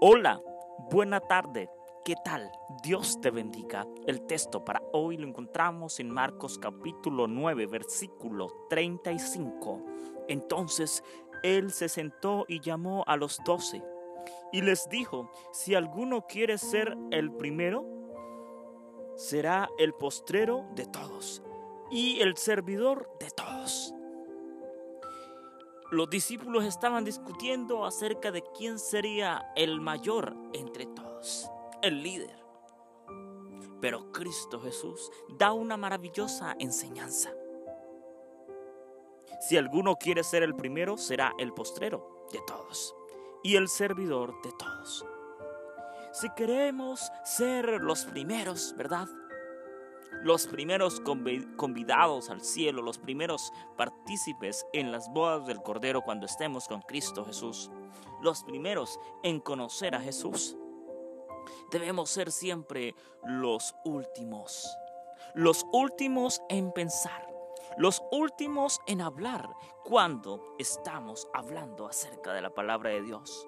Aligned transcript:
Hola, 0.00 0.40
buena 0.92 1.18
tarde. 1.18 1.68
¿Qué 2.04 2.14
tal? 2.24 2.52
Dios 2.84 3.20
te 3.20 3.32
bendiga. 3.32 3.84
El 4.06 4.26
texto 4.26 4.64
para 4.64 4.80
hoy 4.92 5.16
lo 5.16 5.26
encontramos 5.26 5.98
en 5.98 6.08
Marcos 6.08 6.56
capítulo 6.56 7.26
9, 7.26 7.66
versículo 7.66 8.46
35. 8.70 9.82
Entonces 10.28 11.02
él 11.42 11.72
se 11.72 11.88
sentó 11.88 12.44
y 12.46 12.60
llamó 12.60 13.02
a 13.08 13.16
los 13.16 13.40
doce 13.44 13.82
y 14.52 14.62
les 14.62 14.88
dijo, 14.88 15.32
si 15.52 15.74
alguno 15.74 16.28
quiere 16.28 16.58
ser 16.58 16.96
el 17.10 17.32
primero, 17.32 17.84
será 19.16 19.68
el 19.80 19.94
postrero 19.94 20.64
de 20.76 20.86
todos 20.86 21.42
y 21.90 22.20
el 22.20 22.36
servidor 22.36 23.10
de 23.18 23.30
todos. 23.30 23.97
Los 25.90 26.10
discípulos 26.10 26.64
estaban 26.64 27.04
discutiendo 27.04 27.86
acerca 27.86 28.30
de 28.30 28.44
quién 28.56 28.78
sería 28.78 29.50
el 29.56 29.80
mayor 29.80 30.36
entre 30.52 30.84
todos, 30.84 31.50
el 31.80 32.02
líder. 32.02 32.36
Pero 33.80 34.12
Cristo 34.12 34.60
Jesús 34.60 35.10
da 35.38 35.52
una 35.52 35.78
maravillosa 35.78 36.54
enseñanza. 36.58 37.30
Si 39.40 39.56
alguno 39.56 39.96
quiere 39.96 40.24
ser 40.24 40.42
el 40.42 40.54
primero, 40.54 40.98
será 40.98 41.32
el 41.38 41.54
postrero 41.54 42.26
de 42.32 42.40
todos 42.46 42.94
y 43.42 43.56
el 43.56 43.68
servidor 43.68 44.34
de 44.42 44.52
todos. 44.58 45.06
Si 46.12 46.28
queremos 46.34 47.10
ser 47.24 47.80
los 47.80 48.04
primeros, 48.04 48.74
¿verdad? 48.76 49.08
Los 50.22 50.46
primeros 50.46 51.00
convidados 51.56 52.30
al 52.30 52.40
cielo, 52.40 52.82
los 52.82 52.98
primeros 52.98 53.52
partícipes 53.76 54.66
en 54.72 54.90
las 54.92 55.08
bodas 55.10 55.46
del 55.46 55.62
Cordero 55.62 56.02
cuando 56.02 56.26
estemos 56.26 56.66
con 56.66 56.82
Cristo 56.82 57.24
Jesús, 57.24 57.70
los 58.22 58.42
primeros 58.44 58.98
en 59.22 59.40
conocer 59.40 59.94
a 59.94 60.00
Jesús. 60.00 60.56
Debemos 61.70 62.10
ser 62.10 62.32
siempre 62.32 62.94
los 63.24 63.74
últimos, 63.84 64.68
los 65.34 65.64
últimos 65.72 66.42
en 66.48 66.72
pensar, 66.72 67.26
los 67.76 68.02
últimos 68.10 68.80
en 68.86 69.00
hablar 69.00 69.48
cuando 69.84 70.56
estamos 70.58 71.28
hablando 71.32 71.86
acerca 71.86 72.32
de 72.32 72.42
la 72.42 72.50
palabra 72.50 72.90
de 72.90 73.02
Dios. 73.02 73.46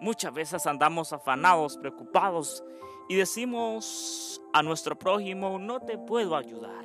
Muchas 0.00 0.34
veces 0.34 0.66
andamos 0.66 1.12
afanados, 1.12 1.78
preocupados 1.78 2.64
y 3.08 3.14
decimos 3.14 4.23
a 4.54 4.62
nuestro 4.62 4.96
prójimo, 4.96 5.58
no 5.58 5.80
te 5.80 5.98
puedo 5.98 6.36
ayudar, 6.36 6.84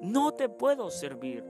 no 0.00 0.32
te 0.32 0.48
puedo 0.48 0.90
servir, 0.90 1.44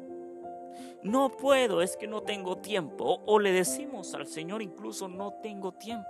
no 1.03 1.29
puedo, 1.29 1.83
es 1.83 1.98
que 1.98 2.07
no 2.07 2.23
tengo 2.23 2.57
tiempo. 2.57 3.21
O 3.27 3.39
le 3.39 3.53
decimos 3.53 4.15
al 4.15 4.27
Señor 4.27 4.62
incluso, 4.62 5.06
no 5.06 5.34
tengo 5.34 5.73
tiempo. 5.73 6.09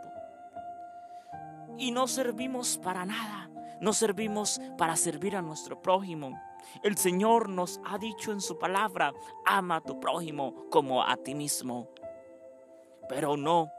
Y 1.77 1.91
no 1.91 2.06
servimos 2.06 2.78
para 2.78 3.05
nada, 3.05 3.50
no 3.80 3.92
servimos 3.92 4.61
para 4.78 4.94
servir 4.94 5.34
a 5.34 5.42
nuestro 5.42 5.83
prójimo. 5.83 6.41
El 6.84 6.96
Señor 6.96 7.48
nos 7.48 7.80
ha 7.86 7.98
dicho 7.98 8.30
en 8.30 8.41
su 8.41 8.56
palabra, 8.56 9.12
ama 9.44 9.77
a 9.77 9.80
tu 9.80 9.98
prójimo 9.98 10.69
como 10.70 11.02
a 11.02 11.16
ti 11.16 11.34
mismo. 11.34 11.89
Pero 13.08 13.36
no, 13.36 13.72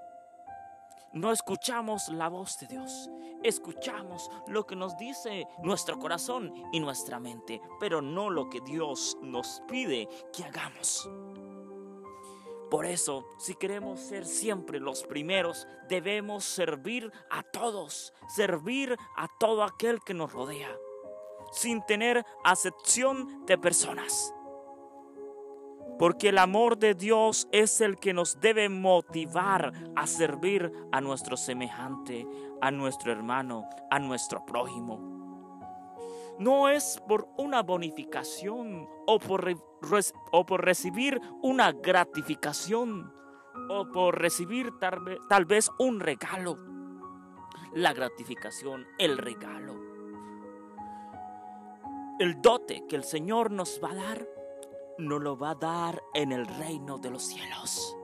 no 1.14 1.32
escuchamos 1.32 2.10
la 2.10 2.30
voz 2.30 2.60
de 2.60 2.68
Dios. 2.68 3.10
Escuchamos 3.44 4.30
lo 4.48 4.66
que 4.66 4.76
nos 4.76 4.98
dice 4.98 5.48
nuestro 5.64 5.98
corazón 5.98 6.54
y 6.74 6.80
nuestra 6.80 7.20
mente, 7.20 7.62
pero 7.80 8.02
no 8.02 8.30
lo 8.30 8.50
que 8.50 8.60
Dios 8.62 9.18
nos 9.22 9.62
pide 9.68 10.08
que 10.34 10.44
hagamos. 10.44 11.10
Por 12.70 12.86
eso, 12.86 13.26
si 13.40 13.56
queremos 13.56 14.00
ser 14.00 14.26
siempre 14.26 14.80
los 14.80 15.04
primeros, 15.04 15.68
debemos 15.88 16.44
servir 16.44 17.12
a 17.32 17.42
todos, 17.42 18.14
servir 18.36 18.96
a 19.16 19.28
todo 19.40 19.64
aquel 19.64 20.02
que 20.02 20.14
nos 20.14 20.32
rodea, 20.32 20.70
sin 21.52 21.82
tener 21.86 22.24
acepción 22.44 23.46
de 23.48 23.58
personas 23.58 24.34
porque 26.00 26.30
el 26.30 26.38
amor 26.38 26.80
de 26.80 26.96
Dios 26.96 27.50
es 27.52 27.82
el 27.82 27.98
que 27.98 28.14
nos 28.14 28.40
debe 28.40 28.70
motivar 28.70 29.74
a 29.98 30.08
servir 30.08 30.72
a 30.94 31.02
nuestro 31.02 31.36
semejante, 31.36 32.26
a 32.62 32.72
nuestro 32.72 33.12
hermano, 33.12 33.70
a 33.92 34.00
nuestro 34.00 34.46
prójimo. 34.46 35.20
No 36.40 36.70
es 36.70 37.04
por 37.06 37.28
una 37.38 37.64
bonificación 37.64 38.88
o 39.08 39.20
por, 39.20 39.54
o 40.32 40.46
por 40.46 40.64
recibir 40.64 41.20
una 41.42 41.74
gratificación 41.74 43.14
o 43.70 43.92
por 43.92 44.22
recibir 44.22 44.72
tal, 44.80 45.20
tal 45.28 45.44
vez 45.44 45.70
un 45.80 46.00
regalo. 46.00 46.56
La 47.74 47.92
gratificación, 47.92 48.88
el 49.00 49.18
regalo. 49.18 49.76
El 52.20 52.42
dote 52.42 52.86
que 52.88 52.96
el 52.96 53.04
Señor 53.04 53.52
nos 53.52 53.82
va 53.84 53.92
a 53.92 53.96
dar 53.96 54.39
nos 55.00 55.22
lo 55.22 55.38
va 55.38 55.52
a 55.52 55.56
dar 55.56 56.04
en 56.14 56.32
el 56.32 56.46
reino 56.46 56.98
de 56.98 57.10
los 57.10 57.24
cielos. 57.24 57.96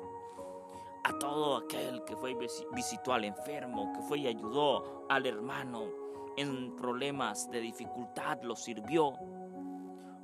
A 1.04 1.18
todo 1.20 1.58
aquel 1.58 2.04
que 2.06 2.16
fue 2.16 2.36
visitó 2.74 3.14
al 3.14 3.26
enfermo, 3.26 3.94
que 3.94 4.02
fue 4.02 4.20
y 4.20 4.28
ayudó 4.28 5.06
al 5.10 5.26
hermano 5.26 5.84
en 6.38 6.76
problemas 6.76 7.50
de 7.52 7.62
dificultad, 7.62 8.42
lo 8.42 8.56
sirvió. 8.56 9.14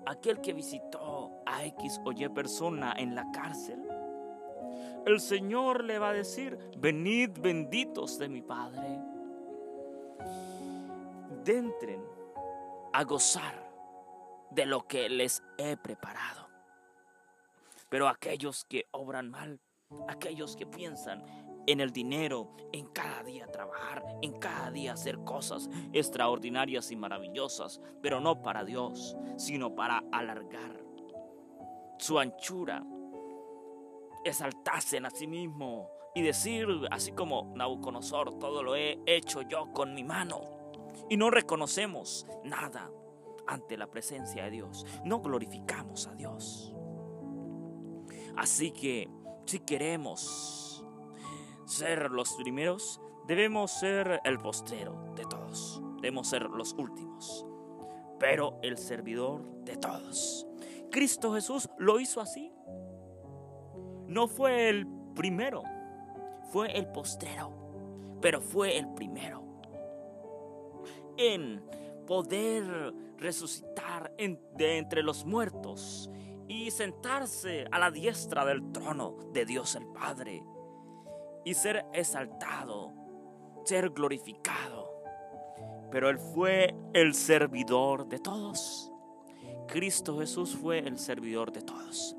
Aquel 0.07 0.41
que 0.41 0.53
visitó 0.53 1.31
a 1.45 1.63
X 1.65 2.01
o 2.03 2.11
Y 2.11 2.27
persona 2.29 2.93
en 2.97 3.13
la 3.13 3.29
cárcel, 3.31 3.79
el 5.05 5.19
Señor 5.19 5.83
le 5.83 5.99
va 5.99 6.09
a 6.09 6.13
decir, 6.13 6.57
venid 6.77 7.31
benditos 7.39 8.17
de 8.17 8.29
mi 8.29 8.41
Padre. 8.41 8.99
Dentren 11.43 12.03
a 12.93 13.03
gozar 13.03 13.71
de 14.51 14.65
lo 14.65 14.85
que 14.87 15.09
les 15.09 15.43
he 15.57 15.77
preparado. 15.77 16.50
Pero 17.91 18.07
aquellos 18.07 18.63
que 18.63 18.87
obran 18.91 19.29
mal, 19.29 19.59
aquellos 20.07 20.55
que 20.55 20.65
piensan 20.65 21.25
en 21.67 21.81
el 21.81 21.91
dinero, 21.91 22.55
en 22.71 22.87
cada 22.87 23.21
día 23.21 23.47
trabajar, 23.47 24.01
en 24.21 24.39
cada 24.39 24.71
día 24.71 24.93
hacer 24.93 25.19
cosas 25.25 25.69
extraordinarias 25.91 26.89
y 26.91 26.95
maravillosas, 26.95 27.81
pero 28.01 28.21
no 28.21 28.41
para 28.41 28.63
Dios, 28.63 29.17
sino 29.35 29.75
para 29.75 30.05
alargar 30.13 30.81
su 31.97 32.17
anchura, 32.17 32.81
exaltarse 34.23 34.97
a 34.99 35.09
sí 35.09 35.27
mismo 35.27 35.89
y 36.15 36.21
decir, 36.21 36.67
así 36.91 37.11
como 37.11 37.51
Nabucodonosor, 37.57 38.39
todo 38.39 38.63
lo 38.63 38.77
he 38.77 39.01
hecho 39.05 39.41
yo 39.41 39.73
con 39.73 39.93
mi 39.93 40.05
mano. 40.05 40.39
Y 41.09 41.17
no 41.17 41.29
reconocemos 41.29 42.25
nada 42.45 42.89
ante 43.47 43.75
la 43.75 43.87
presencia 43.87 44.45
de 44.45 44.51
Dios, 44.51 44.85
no 45.03 45.19
glorificamos 45.19 46.07
a 46.07 46.15
Dios. 46.15 46.73
Así 48.37 48.71
que 48.71 49.09
si 49.45 49.59
queremos 49.59 50.85
ser 51.65 52.11
los 52.11 52.33
primeros, 52.33 53.01
debemos 53.27 53.71
ser 53.71 54.21
el 54.23 54.37
postrero 54.39 55.13
de 55.15 55.25
todos. 55.25 55.81
Debemos 56.01 56.27
ser 56.27 56.43
los 56.43 56.73
últimos, 56.73 57.45
pero 58.19 58.59
el 58.61 58.77
servidor 58.77 59.43
de 59.63 59.77
todos. 59.77 60.47
Cristo 60.91 61.33
Jesús 61.33 61.69
lo 61.77 61.99
hizo 61.99 62.21
así. 62.21 62.51
No 64.07 64.27
fue 64.27 64.69
el 64.69 64.87
primero, 65.15 65.63
fue 66.51 66.77
el 66.77 66.87
postrero, 66.87 68.17
pero 68.21 68.41
fue 68.41 68.77
el 68.77 68.87
primero 68.93 69.41
en 71.17 71.63
poder 72.07 72.93
resucitar 73.17 74.11
de 74.17 74.77
entre 74.77 75.03
los 75.03 75.25
muertos 75.25 76.09
y 76.51 76.69
sentarse 76.69 77.65
a 77.71 77.79
la 77.79 77.89
diestra 77.89 78.43
del 78.43 78.73
trono 78.73 79.15
de 79.31 79.45
Dios 79.45 79.75
el 79.75 79.87
Padre 79.87 80.43
y 81.45 81.53
ser 81.53 81.85
exaltado, 81.93 82.91
ser 83.63 83.91
glorificado. 83.91 84.91
Pero 85.89 86.09
Él 86.09 86.19
fue 86.19 86.75
el 86.93 87.13
servidor 87.13 88.05
de 88.07 88.19
todos. 88.19 88.91
Cristo 89.65 90.19
Jesús 90.19 90.57
fue 90.57 90.79
el 90.79 90.99
servidor 90.99 91.53
de 91.53 91.61
todos. 91.61 92.17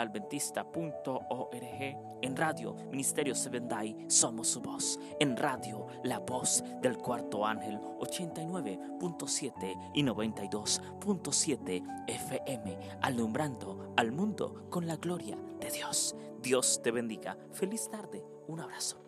en 2.21 2.37
Radio 2.37 2.75
Ministerio 2.91 3.35
Sevendai 3.35 3.97
Somos 4.09 4.49
Su 4.49 4.61
Voz, 4.61 5.01
en 5.21 5.37
Radio 5.37 5.87
La 6.05 6.19
Voz 6.21 6.65
del 6.81 6.97
Cuarto 6.99 7.47
Ángel 7.47 7.79
89.7 8.01 9.91
y 9.95 10.03
92.7 10.03 12.05
FM, 12.07 12.79
alumbrando 13.03 13.93
al 13.97 14.13
mundo 14.13 14.67
con 14.71 14.87
la 14.87 14.97
gloria 14.97 15.37
de 15.61 15.71
Dios. 15.71 16.17
Dios 16.41 16.81
te 16.83 16.91
bendiga. 16.91 17.37
Feliz 17.53 17.89
tarde. 17.91 18.25
Un 18.47 18.61
abrazo. 18.61 19.08